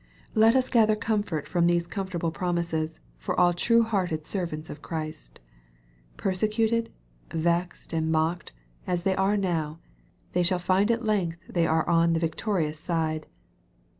[0.33, 5.39] Let us gather comfort from these comfortable promises for all true hearted servants of Christ.
[6.17, 6.91] Persecuted,
[7.29, 8.51] vexed, and mocked,
[8.87, 9.77] as they are now,
[10.33, 13.27] they shall find at length they are on the victorious side.